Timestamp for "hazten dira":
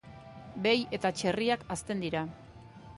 1.77-2.29